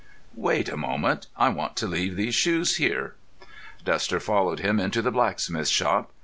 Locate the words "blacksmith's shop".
5.11-6.11